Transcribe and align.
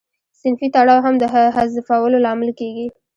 صنفي 0.41 0.67
تړاو 0.75 1.03
هم 1.05 1.15
د 1.19 1.23
حذفولو 1.55 2.17
لامل 2.25 2.49
کیږي. 2.59 2.87